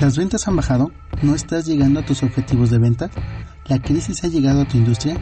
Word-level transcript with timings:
¿Las 0.00 0.18
ventas 0.18 0.46
han 0.46 0.56
bajado? 0.56 0.92
¿No 1.22 1.34
estás 1.34 1.64
llegando 1.64 2.00
a 2.00 2.04
tus 2.04 2.22
objetivos 2.22 2.68
de 2.68 2.76
venta? 2.76 3.08
¿La 3.66 3.80
crisis 3.80 4.22
ha 4.24 4.28
llegado 4.28 4.60
a 4.60 4.68
tu 4.68 4.76
industria? 4.76 5.16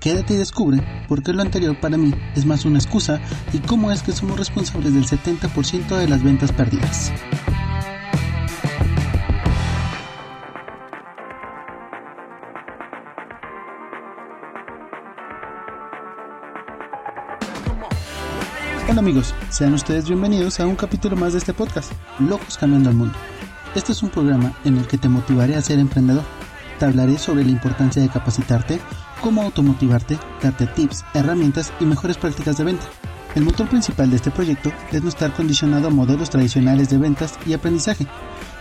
Quédate 0.00 0.34
y 0.34 0.36
descubre 0.36 0.82
por 1.08 1.22
qué 1.22 1.32
lo 1.32 1.40
anterior 1.40 1.80
para 1.80 1.96
mí 1.96 2.12
es 2.36 2.44
más 2.44 2.66
una 2.66 2.78
excusa 2.78 3.20
y 3.54 3.58
cómo 3.60 3.90
es 3.90 4.02
que 4.02 4.12
somos 4.12 4.38
responsables 4.38 4.92
del 4.92 5.06
70% 5.06 5.96
de 5.96 6.08
las 6.08 6.22
ventas 6.22 6.52
perdidas. 6.52 7.10
Hola 18.90 19.00
amigos, 19.00 19.34
sean 19.48 19.72
ustedes 19.72 20.06
bienvenidos 20.06 20.60
a 20.60 20.66
un 20.66 20.76
capítulo 20.76 21.16
más 21.16 21.32
de 21.32 21.38
este 21.38 21.54
podcast, 21.54 21.92
Locos 22.18 22.58
Cambiando 22.58 22.90
el 22.90 22.96
Mundo. 22.96 23.16
Este 23.74 23.92
es 23.92 24.02
un 24.02 24.08
programa 24.08 24.54
en 24.64 24.78
el 24.78 24.86
que 24.86 24.98
te 24.98 25.08
motivaré 25.08 25.54
a 25.54 25.62
ser 25.62 25.78
emprendedor. 25.78 26.24
Te 26.78 26.86
hablaré 26.86 27.18
sobre 27.18 27.44
la 27.44 27.50
importancia 27.50 28.00
de 28.00 28.08
capacitarte, 28.08 28.80
cómo 29.20 29.42
automotivarte, 29.42 30.18
darte 30.42 30.66
tips, 30.66 31.04
herramientas 31.12 31.72
y 31.78 31.84
mejores 31.84 32.16
prácticas 32.16 32.56
de 32.56 32.64
venta. 32.64 32.86
El 33.34 33.44
motor 33.44 33.68
principal 33.68 34.08
de 34.08 34.16
este 34.16 34.30
proyecto 34.30 34.72
es 34.90 35.02
no 35.02 35.10
estar 35.10 35.32
condicionado 35.32 35.88
a 35.88 35.90
modelos 35.90 36.30
tradicionales 36.30 36.88
de 36.88 36.96
ventas 36.96 37.38
y 37.46 37.52
aprendizaje, 37.52 38.06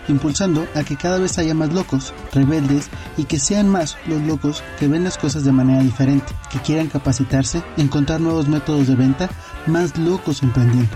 impulsando 0.09 0.67
a 0.75 0.83
que 0.83 0.97
cada 0.97 1.19
vez 1.19 1.37
haya 1.37 1.53
más 1.53 1.73
locos, 1.73 2.13
rebeldes 2.33 2.89
y 3.15 3.23
que 3.23 3.39
sean 3.39 3.69
más 3.69 3.97
los 4.07 4.21
locos 4.21 4.61
que 4.77 4.89
ven 4.89 5.05
las 5.05 5.17
cosas 5.17 5.45
de 5.45 5.53
manera 5.53 5.81
diferente, 5.81 6.33
que 6.51 6.59
quieran 6.59 6.87
capacitarse, 6.87 7.63
encontrar 7.77 8.19
nuevos 8.19 8.49
métodos 8.49 8.87
de 8.87 8.95
venta, 8.95 9.29
más 9.67 9.97
locos 9.97 10.43
emprendiendo. 10.43 10.95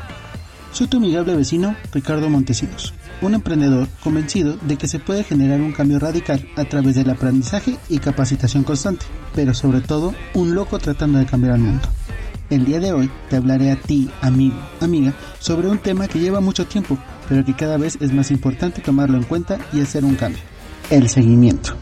Soy 0.73 0.87
tu 0.87 0.97
amigable 0.97 1.35
vecino, 1.35 1.75
Ricardo 1.93 2.29
Montesinos 2.29 2.93
un 3.21 3.35
emprendedor 3.35 3.87
convencido 4.03 4.57
de 4.57 4.77
que 4.77 4.87
se 4.87 4.99
puede 4.99 5.23
generar 5.23 5.61
un 5.61 5.71
cambio 5.71 5.99
radical 5.99 6.47
a 6.55 6.65
través 6.65 6.95
del 6.95 7.09
aprendizaje 7.09 7.77
y 7.89 7.99
capacitación 7.99 8.63
constante, 8.63 9.05
pero 9.35 9.53
sobre 9.53 9.81
todo 9.81 10.13
un 10.33 10.55
loco 10.55 10.79
tratando 10.79 11.19
de 11.19 11.25
cambiar 11.25 11.55
el 11.55 11.61
mundo. 11.61 11.87
El 12.49 12.65
día 12.65 12.79
de 12.79 12.91
hoy 12.91 13.09
te 13.29 13.37
hablaré 13.37 13.71
a 13.71 13.77
ti, 13.77 14.09
amigo, 14.21 14.57
amiga, 14.81 15.13
sobre 15.39 15.69
un 15.69 15.77
tema 15.77 16.07
que 16.07 16.19
lleva 16.19 16.41
mucho 16.41 16.65
tiempo, 16.65 16.97
pero 17.29 17.45
que 17.45 17.55
cada 17.55 17.77
vez 17.77 17.97
es 18.01 18.11
más 18.11 18.29
importante 18.29 18.81
tomarlo 18.81 19.17
en 19.17 19.23
cuenta 19.23 19.57
y 19.71 19.79
hacer 19.79 20.03
un 20.03 20.15
cambio. 20.15 20.41
El 20.89 21.07
seguimiento. 21.07 21.75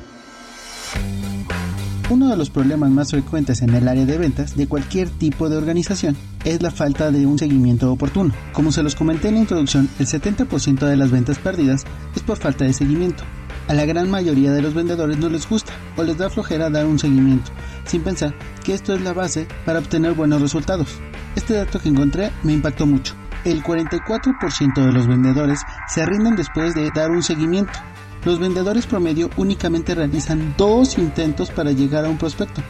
Uno 2.09 2.27
de 2.29 2.37
los 2.37 2.49
problemas 2.49 2.91
más 2.91 3.11
frecuentes 3.11 3.61
en 3.61 3.73
el 3.73 3.87
área 3.87 4.05
de 4.05 4.17
ventas 4.17 4.55
de 4.55 4.67
cualquier 4.67 5.09
tipo 5.09 5.49
de 5.49 5.57
organización 5.57 6.15
es 6.45 6.61
la 6.61 6.71
falta 6.71 7.11
de 7.11 7.25
un 7.25 7.37
seguimiento 7.37 7.91
oportuno. 7.91 8.33
Como 8.53 8.71
se 8.71 8.83
los 8.83 8.95
comenté 8.95 9.27
en 9.27 9.35
la 9.35 9.39
introducción, 9.41 9.89
el 9.99 10.07
70% 10.07 10.79
de 10.79 10.97
las 10.97 11.11
ventas 11.11 11.39
perdidas 11.39 11.85
es 12.15 12.21
por 12.21 12.37
falta 12.37 12.65
de 12.65 12.73
seguimiento. 12.73 13.23
A 13.67 13.73
la 13.73 13.85
gran 13.85 14.09
mayoría 14.09 14.51
de 14.51 14.61
los 14.61 14.73
vendedores 14.73 15.17
no 15.17 15.29
les 15.29 15.47
gusta 15.47 15.73
o 15.95 16.03
les 16.03 16.17
da 16.17 16.29
flojera 16.29 16.69
dar 16.69 16.85
un 16.85 16.99
seguimiento, 16.99 17.51
sin 17.85 18.01
pensar 18.01 18.33
que 18.63 18.73
esto 18.73 18.93
es 18.93 19.01
la 19.01 19.13
base 19.13 19.47
para 19.65 19.79
obtener 19.79 20.13
buenos 20.13 20.41
resultados. 20.41 20.87
Este 21.35 21.53
dato 21.53 21.79
que 21.79 21.89
encontré 21.89 22.31
me 22.43 22.53
impactó 22.53 22.85
mucho. 22.85 23.13
El 23.45 23.63
44% 23.63 24.85
de 24.85 24.91
los 24.91 25.07
vendedores 25.07 25.61
se 25.87 26.05
rinden 26.05 26.35
después 26.35 26.73
de 26.75 26.89
dar 26.93 27.11
un 27.11 27.23
seguimiento 27.23 27.79
los 28.25 28.39
vendedores 28.39 28.85
promedio 28.85 29.29
únicamente 29.37 29.95
realizan 29.95 30.53
dos 30.57 30.97
intentos 30.97 31.51
para 31.51 31.71
llegar 31.71 32.05
a 32.05 32.09
un 32.09 32.17
prospecto. 32.17 32.61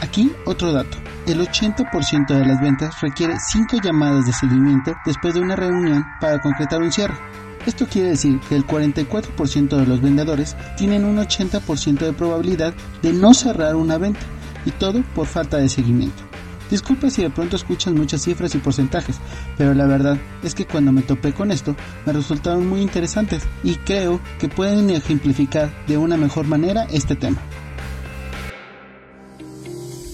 Aquí 0.00 0.32
otro 0.46 0.72
dato. 0.72 0.96
El 1.24 1.38
80% 1.38 2.26
de 2.36 2.44
las 2.44 2.60
ventas 2.60 3.00
requiere 3.00 3.36
5 3.38 3.76
llamadas 3.80 4.26
de 4.26 4.32
seguimiento 4.32 4.96
después 5.06 5.34
de 5.34 5.40
una 5.40 5.54
reunión 5.54 6.04
para 6.20 6.40
concretar 6.40 6.82
un 6.82 6.90
cierre. 6.90 7.14
Esto 7.64 7.86
quiere 7.86 8.08
decir 8.08 8.40
que 8.48 8.56
el 8.56 8.66
44% 8.66 9.76
de 9.76 9.86
los 9.86 10.00
vendedores 10.00 10.56
tienen 10.76 11.04
un 11.04 11.18
80% 11.18 11.98
de 11.98 12.12
probabilidad 12.12 12.74
de 13.02 13.12
no 13.12 13.34
cerrar 13.34 13.76
una 13.76 13.98
venta 13.98 14.20
y 14.66 14.72
todo 14.72 15.04
por 15.14 15.28
falta 15.28 15.58
de 15.58 15.68
seguimiento. 15.68 16.24
Disculpe 16.68 17.08
si 17.08 17.22
de 17.22 17.30
pronto 17.30 17.54
escuchas 17.54 17.94
muchas 17.94 18.22
cifras 18.22 18.56
y 18.56 18.58
porcentajes, 18.58 19.20
pero 19.56 19.74
la 19.74 19.86
verdad 19.86 20.18
es 20.42 20.56
que 20.56 20.66
cuando 20.66 20.90
me 20.90 21.02
topé 21.02 21.32
con 21.32 21.52
esto 21.52 21.76
me 22.04 22.12
resultaron 22.12 22.68
muy 22.68 22.80
interesantes 22.80 23.44
y 23.62 23.76
creo 23.76 24.20
que 24.40 24.48
pueden 24.48 24.90
ejemplificar 24.90 25.70
de 25.86 25.98
una 25.98 26.16
mejor 26.16 26.48
manera 26.48 26.84
este 26.90 27.14
tema. 27.14 27.38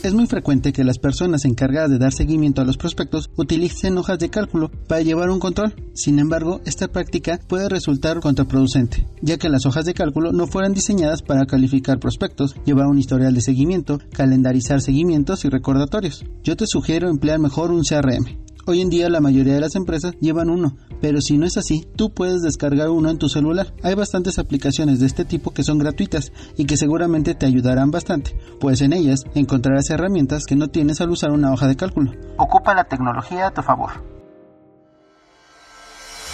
Es 0.09 0.15
muy 0.15 0.27
frecuente 0.27 0.73
que 0.73 0.85
las 0.85 0.99
personas 0.99 1.45
encargadas 1.45 1.91
de 1.91 1.99
dar 1.99 2.15
seguimiento 2.15 2.63
a 2.63 2.65
los 2.65 2.79
prospectos 2.79 3.29
utilicen 3.37 3.99
hojas 3.99 4.19
de 4.19 4.31
cálculo 4.31 4.71
para 4.89 5.03
llevar 5.03 5.29
un 5.29 5.39
control. 5.39 5.75
Sin 5.93 6.19
embargo, 6.19 6.63
esta 6.65 6.89
práctica 6.89 7.39
puede 7.47 7.69
resultar 7.69 8.21
contraproducente, 8.21 9.07
ya 9.21 9.37
que 9.37 9.51
las 9.51 9.67
hojas 9.67 9.85
de 9.85 9.93
cálculo 9.93 10.33
no 10.33 10.47
fueron 10.47 10.73
diseñadas 10.73 11.21
para 11.21 11.45
calificar 11.45 12.01
prospectos, 12.01 12.57
llevar 12.65 12.87
un 12.87 12.99
historial 12.99 13.35
de 13.35 13.43
seguimiento, 13.43 13.99
calendarizar 14.15 14.81
seguimientos 14.81 15.45
y 15.45 15.51
recordatorios. 15.51 16.25
Yo 16.43 16.57
te 16.57 16.67
sugiero 16.67 17.11
emplear 17.11 17.39
mejor 17.39 17.71
un 17.71 17.83
CRM. 17.83 18.48
Hoy 18.69 18.83
en 18.83 18.91
día 18.91 19.09
la 19.09 19.23
mayoría 19.23 19.55
de 19.55 19.63
las 19.63 19.77
empresas 19.77 20.15
llevan 20.21 20.51
uno, 20.51 20.77
pero 21.01 21.23
si 21.23 21.39
no 21.39 21.47
es 21.47 21.57
así, 21.57 21.89
tú 21.97 22.11
puedes 22.13 22.43
descargar 22.43 22.91
uno 22.91 23.09
en 23.09 23.17
tu 23.17 23.31
celular. 23.31 23.73
Hay 23.83 23.95
bastantes 23.95 24.39
aplicaciones 24.39 25.01
de 25.01 25.07
este 25.07 25.25
tipo 25.25 25.53
que 25.53 25.63
son 25.63 25.79
gratuitas 25.79 26.33
y 26.59 26.67
que 26.67 26.77
seguramente 26.77 27.35
te 27.35 27.47
ayudarán 27.47 27.91
bastante, 27.91 28.39
pues 28.61 28.83
en 28.83 28.93
ellas 28.93 29.25
encontrarás 29.35 29.89
herramientas 29.89 30.45
que 30.45 30.55
no 30.55 30.69
tienes 30.69 31.01
al 31.01 31.09
usar 31.09 31.31
una 31.31 31.51
hoja 31.51 31.67
de 31.67 31.77
cálculo. 31.77 32.13
Ocupa 32.37 32.75
la 32.75 32.85
tecnología 32.85 33.47
a 33.47 33.55
tu 33.55 33.63
favor. 33.63 33.93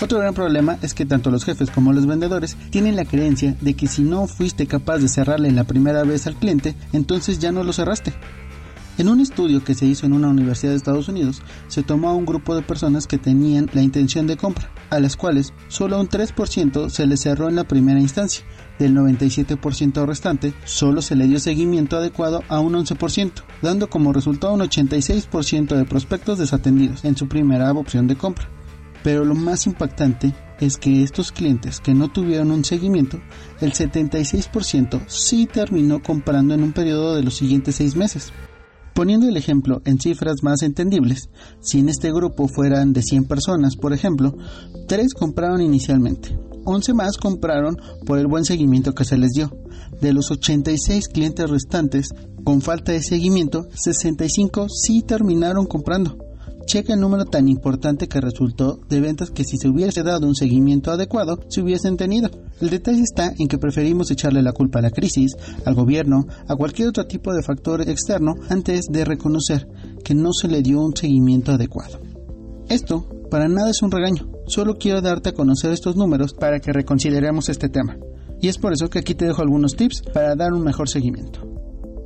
Otro 0.03 0.19
gran 0.19 0.35
problema 0.35 0.77
es 0.83 0.93
que 0.93 1.07
tanto 1.07 1.31
los 1.31 1.45
jefes 1.45 1.71
como 1.71 1.93
los 1.93 2.05
vendedores 2.05 2.57
tienen 2.71 2.97
la 2.97 3.05
creencia 3.05 3.55
de 3.61 3.75
que 3.75 3.87
si 3.87 4.03
no 4.03 4.27
fuiste 4.27 4.67
capaz 4.67 4.99
de 4.99 5.07
cerrarle 5.07 5.53
la 5.53 5.63
primera 5.63 6.03
vez 6.03 6.27
al 6.27 6.35
cliente, 6.35 6.75
entonces 6.93 7.39
ya 7.39 7.53
no 7.53 7.63
lo 7.63 7.73
cerraste. 7.73 8.13
En 8.97 9.09
un 9.09 9.19
estudio 9.19 9.65
que 9.65 9.75
se 9.75 9.87
hizo 9.87 10.07
en 10.07 10.13
una 10.13 10.29
universidad 10.29 10.71
de 10.71 10.77
Estados 10.77 11.09
Unidos, 11.09 11.43
se 11.67 11.83
tomó 11.83 12.11
a 12.11 12.15
un 12.15 12.25
grupo 12.25 12.55
de 12.55 12.63
personas 12.63 13.09
que 13.09 13.19
tenían 13.19 13.69
la 13.73 13.83
intención 13.83 14.29
de 14.29 14.37
compra, 14.37 14.71
a 14.89 15.01
las 15.01 15.17
cuales 15.17 15.53
solo 15.67 16.01
un 16.01 16.09
3% 16.09 16.89
se 16.91 17.07
les 17.07 17.21
cerró 17.21 17.49
en 17.49 17.57
la 17.57 17.65
primera 17.65 17.99
instancia. 17.99 18.45
Del 18.79 18.95
97% 18.95 20.07
restante, 20.07 20.55
solo 20.65 21.03
se 21.03 21.17
le 21.17 21.27
dio 21.27 21.41
seguimiento 21.41 21.97
adecuado 21.97 22.45
a 22.49 22.61
un 22.61 22.75
11%, 22.75 23.33
dando 23.63 23.91
como 23.91 24.13
resultado 24.13 24.55
un 24.55 24.61
86% 24.61 25.75
de 25.75 25.85
prospectos 25.85 26.39
desatendidos 26.39 27.05
en 27.05 27.17
su 27.17 27.27
primera 27.27 27.73
opción 27.73 28.07
de 28.07 28.17
compra. 28.17 28.49
Pero 29.03 29.25
lo 29.25 29.35
más 29.35 29.67
impactante 29.67 30.33
es 30.61 30.77
que 30.77 31.03
estos 31.03 31.33
clientes 31.33 31.81
que 31.81 31.95
no 31.95 32.13
tuvieron 32.13 32.53
un 32.53 32.65
seguimiento, 32.65 33.21
el 33.61 33.73
76% 33.73 35.01
sí 35.09 35.47
terminó 35.47 36.01
comprando 36.01 36.55
en 36.55 36.63
un 36.63 36.73
periodo 36.73 37.17
de 37.17 37.25
los 37.25 37.35
siguientes 37.35 37.75
seis 37.75 37.97
meses. 37.97 38.33
Poniendo 38.95 39.29
el 39.29 39.37
ejemplo 39.37 39.83
en 39.85 39.99
cifras 39.99 40.45
más 40.45 40.63
entendibles, 40.63 41.29
si 41.61 41.81
en 41.81 41.89
este 41.89 42.13
grupo 42.13 42.47
fueran 42.47 42.93
de 42.93 43.03
100 43.03 43.25
personas, 43.25 43.75
por 43.75 43.93
ejemplo, 43.93 44.37
3 44.87 45.15
compraron 45.15 45.61
inicialmente, 45.61 46.39
11 46.65 46.95
más 46.95 47.17
compraron 47.17 47.77
por 48.07 48.21
el 48.21 48.29
buen 48.29 48.45
seguimiento 48.45 48.95
que 48.95 49.05
se 49.05 49.19
les 49.19 49.33
dio. 49.33 49.51
De 50.01 50.13
los 50.13 50.31
86 50.31 51.09
clientes 51.09 51.51
restantes, 51.51 52.11
con 52.45 52.61
falta 52.61 52.93
de 52.93 53.03
seguimiento, 53.03 53.67
65 53.75 54.69
sí 54.69 55.03
terminaron 55.03 55.67
comprando. 55.67 56.24
Checa 56.67 56.95
el 56.95 57.01
número 57.01 57.25
tan 57.27 57.49
importante 57.49 58.09
que 58.09 58.21
resultó 58.21 58.81
de 58.89 59.01
ventas 59.01 59.31
que 59.31 59.45
si 59.45 59.59
se 59.59 59.69
hubiese 59.69 60.03
dado 60.03 60.27
un 60.27 60.35
seguimiento 60.35 60.91
adecuado 60.91 61.41
se 61.49 61.61
hubiesen 61.61 61.97
tenido. 61.97 62.31
El 62.61 62.71
detalle 62.71 63.03
está 63.03 63.33
en 63.39 63.49
que 63.49 63.59
preferimos 63.59 64.11
echarle 64.11 64.43
la 64.43 64.53
culpa 64.53 64.79
a 64.79 64.83
la 64.83 64.91
crisis, 64.91 65.37
al 65.65 65.75
gobierno, 65.75 66.27
a 66.49 66.57
cualquier 66.57 66.89
otro 66.89 67.07
tipo 67.07 67.33
de 67.35 67.43
factor 67.43 67.83
externo 67.83 68.35
antes 68.49 68.87
de 68.91 69.05
reconocer 69.05 69.69
que 70.05 70.15
no 70.15 70.33
se 70.33 70.49
le 70.49 70.63
dio 70.63 70.81
un 70.81 70.97
seguimiento 70.97 71.53
adecuado. 71.53 72.01
Esto 72.69 73.07
para 73.31 73.49
nada 73.49 73.71
es 73.71 73.83
un 73.83 73.91
regaño, 73.91 74.31
solo 74.47 74.79
quiero 74.79 75.01
darte 75.01 75.31
a 75.31 75.35
conocer 75.35 75.73
estos 75.73 75.97
números 75.97 76.35
para 76.35 76.61
que 76.61 76.73
reconsideremos 76.73 77.49
este 77.49 77.69
tema. 77.69 77.99
Y 78.41 78.49
es 78.49 78.59
por 78.59 78.73
eso 78.73 78.89
que 78.89 79.01
aquí 79.01 79.15
te 79.15 79.27
dejo 79.27 79.43
algunos 79.43 79.75
tips 79.75 80.03
para 80.13 80.35
dar 80.35 80.53
un 80.53 80.63
mejor 80.63 80.89
seguimiento. 80.89 81.41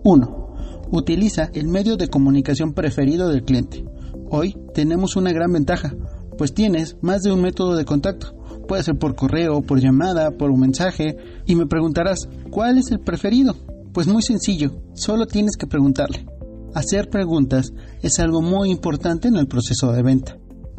1. 0.04 0.86
Utiliza 0.90 1.50
el 1.52 1.68
medio 1.68 1.96
de 1.96 2.08
comunicación 2.08 2.72
preferido 2.72 3.28
del 3.28 3.44
cliente. 3.44 3.84
Hoy 4.30 4.56
tenemos 4.74 5.16
una 5.16 5.32
gran 5.32 5.52
ventaja, 5.52 5.94
pues 6.36 6.52
tienes 6.52 6.96
más 7.00 7.22
de 7.22 7.32
un 7.32 7.40
método 7.40 7.76
de 7.76 7.86
contacto. 7.86 8.34
Puede 8.68 8.82
ser 8.82 8.98
por 8.98 9.14
correo, 9.14 9.62
por 9.62 9.80
llamada, 9.80 10.30
por 10.32 10.50
un 10.50 10.60
mensaje. 10.60 11.16
Y 11.46 11.54
me 11.54 11.66
preguntarás, 11.66 12.28
¿cuál 12.50 12.76
es 12.76 12.90
el 12.90 13.00
preferido? 13.00 13.56
Pues 13.92 14.06
muy 14.06 14.22
sencillo, 14.22 14.82
solo 14.92 15.26
tienes 15.26 15.56
que 15.56 15.66
preguntarle. 15.66 16.26
Hacer 16.74 17.08
preguntas 17.08 17.72
es 18.02 18.18
algo 18.18 18.42
muy 18.42 18.70
importante 18.70 19.28
en 19.28 19.36
el 19.36 19.48
proceso 19.48 19.92
de 19.92 20.02
venta. 20.02 20.36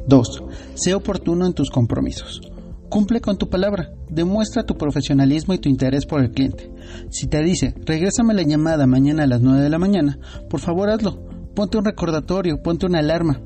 2. 0.07 0.43
Sé 0.75 0.93
oportuno 0.93 1.47
en 1.47 1.53
tus 1.53 1.71
compromisos. 1.71 2.41
Cumple 2.89 3.19
con 3.19 3.37
tu 3.37 3.49
palabra, 3.49 3.91
demuestra 4.09 4.63
tu 4.63 4.75
profesionalismo 4.75 5.53
y 5.53 5.59
tu 5.59 5.69
interés 5.69 6.05
por 6.05 6.21
el 6.21 6.31
cliente. 6.31 6.71
Si 7.09 7.27
te 7.27 7.43
dice, 7.43 7.75
regrésame 7.85 8.33
la 8.33 8.43
llamada 8.43 8.87
mañana 8.87 9.23
a 9.23 9.27
las 9.27 9.41
9 9.41 9.61
de 9.61 9.69
la 9.69 9.77
mañana, 9.77 10.19
por 10.49 10.59
favor 10.59 10.89
hazlo, 10.89 11.28
ponte 11.59 11.77
un 11.77 11.83
recordatorio, 11.83 12.61
ponte 12.63 12.85
una 12.85 12.99
alarma. 12.99 13.41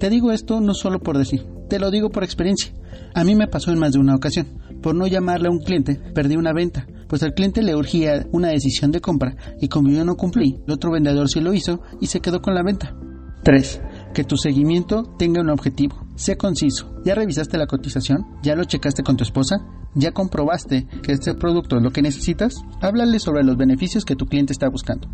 Te 0.00 0.10
digo 0.10 0.32
esto 0.32 0.60
no 0.60 0.74
solo 0.74 0.98
por 0.98 1.16
decir, 1.16 1.46
te 1.68 1.78
lo 1.78 1.92
digo 1.92 2.10
por 2.10 2.24
experiencia. 2.24 2.72
A 3.14 3.22
mí 3.22 3.36
me 3.36 3.46
pasó 3.46 3.70
en 3.70 3.78
más 3.78 3.92
de 3.92 4.00
una 4.00 4.16
ocasión. 4.16 4.48
por 4.82 4.96
no 4.96 5.06
llamarle 5.06 5.46
a 5.46 5.52
un 5.52 5.60
cliente, 5.60 5.94
perdí 6.12 6.34
una 6.34 6.52
venta, 6.52 6.88
pues 7.06 7.22
al 7.22 7.34
cliente 7.34 7.62
le 7.62 7.76
urgía 7.76 8.26
una 8.32 8.48
decisión 8.48 8.90
de 8.90 9.00
compra 9.00 9.36
y 9.60 9.68
como 9.68 9.90
yo 9.90 10.04
no 10.04 10.16
cumplí, 10.16 10.58
el 10.66 10.72
otro 10.72 10.90
vendedor 10.90 11.28
sí 11.28 11.40
lo 11.40 11.54
hizo 11.54 11.82
y 12.00 12.08
se 12.08 12.18
quedó 12.18 12.42
con 12.42 12.56
la 12.56 12.64
venta. 12.64 12.96
3. 13.44 13.80
Que 14.12 14.24
tu 14.24 14.36
seguimiento 14.36 15.04
tenga 15.16 15.40
un 15.40 15.50
objetivo. 15.50 16.04
Sé 16.16 16.36
conciso. 16.36 16.92
¿Ya 17.04 17.14
revisaste 17.14 17.58
la 17.58 17.68
cotización? 17.68 18.26
¿Ya 18.42 18.56
lo 18.56 18.64
checaste 18.64 19.04
con 19.04 19.16
tu 19.16 19.22
esposa? 19.22 19.58
¿Ya 19.94 20.10
comprobaste 20.10 20.88
que 21.02 21.12
este 21.12 21.34
producto 21.34 21.76
es 21.76 21.82
lo 21.82 21.90
que 21.90 22.02
necesitas? 22.02 22.54
Háblale 22.80 23.20
sobre 23.20 23.44
los 23.44 23.56
beneficios 23.56 24.04
que 24.04 24.16
tu 24.16 24.26
cliente 24.26 24.52
está 24.52 24.68
buscando. 24.68 25.08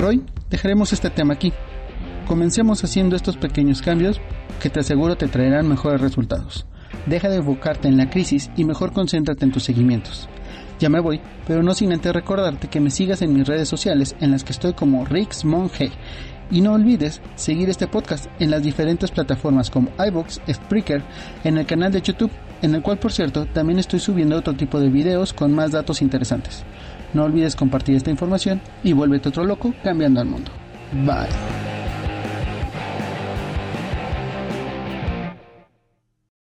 Por 0.00 0.08
hoy 0.08 0.22
dejaremos 0.48 0.94
este 0.94 1.10
tema 1.10 1.34
aquí. 1.34 1.52
Comencemos 2.26 2.82
haciendo 2.82 3.16
estos 3.16 3.36
pequeños 3.36 3.82
cambios 3.82 4.18
que 4.58 4.70
te 4.70 4.80
aseguro 4.80 5.16
te 5.16 5.28
traerán 5.28 5.68
mejores 5.68 6.00
resultados. 6.00 6.64
Deja 7.04 7.28
de 7.28 7.36
enfocarte 7.36 7.86
en 7.86 7.98
la 7.98 8.08
crisis 8.08 8.50
y 8.56 8.64
mejor 8.64 8.94
concéntrate 8.94 9.44
en 9.44 9.52
tus 9.52 9.64
seguimientos. 9.64 10.26
Ya 10.78 10.88
me 10.88 11.00
voy, 11.00 11.20
pero 11.46 11.62
no 11.62 11.74
sin 11.74 11.92
antes 11.92 12.14
recordarte 12.14 12.68
que 12.68 12.80
me 12.80 12.88
sigas 12.88 13.20
en 13.20 13.34
mis 13.34 13.46
redes 13.46 13.68
sociales 13.68 14.16
en 14.20 14.30
las 14.30 14.42
que 14.42 14.52
estoy 14.52 14.72
como 14.72 15.04
Rix 15.04 15.44
Monge. 15.44 15.90
Y 16.50 16.62
no 16.62 16.72
olvides 16.72 17.20
seguir 17.34 17.68
este 17.68 17.86
podcast 17.86 18.24
en 18.38 18.50
las 18.50 18.62
diferentes 18.62 19.10
plataformas 19.10 19.68
como 19.68 19.90
iBox, 19.98 20.40
Spreaker, 20.50 21.02
en 21.44 21.58
el 21.58 21.66
canal 21.66 21.92
de 21.92 22.00
YouTube, 22.00 22.32
en 22.62 22.74
el 22.74 22.80
cual 22.80 22.98
por 22.98 23.12
cierto 23.12 23.44
también 23.44 23.78
estoy 23.78 24.00
subiendo 24.00 24.38
otro 24.38 24.54
tipo 24.54 24.80
de 24.80 24.88
videos 24.88 25.34
con 25.34 25.52
más 25.52 25.72
datos 25.72 26.00
interesantes. 26.00 26.64
No 27.14 27.24
olvides 27.24 27.56
compartir 27.56 27.96
esta 27.96 28.10
información 28.10 28.60
y 28.82 28.92
vuélvete 28.92 29.28
otro 29.28 29.44
loco 29.44 29.74
cambiando 29.82 30.20
al 30.20 30.26
mundo. 30.26 30.50
Bye. 30.92 31.59